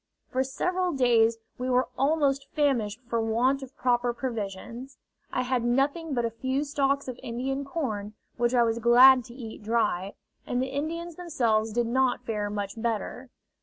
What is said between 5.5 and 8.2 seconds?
nothing but a few stalks of Indian corn,